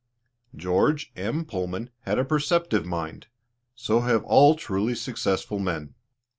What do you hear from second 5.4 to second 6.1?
men.